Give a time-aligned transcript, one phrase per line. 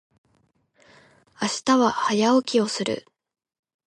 [1.39, 3.05] 明日は早起きをする。